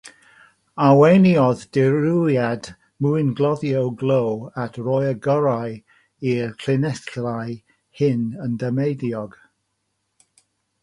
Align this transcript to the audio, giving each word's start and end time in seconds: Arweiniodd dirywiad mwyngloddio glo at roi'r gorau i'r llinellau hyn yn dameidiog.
Arweiniodd 0.83 1.59
dirywiad 1.77 2.69
mwyngloddio 3.05 3.83
glo 3.99 4.17
at 4.63 4.79
roi'r 4.87 5.19
gorau 5.27 5.75
i'r 6.31 6.55
llinellau 6.65 7.53
hyn 8.01 8.23
yn 8.47 8.57
dameidiog. 8.65 9.37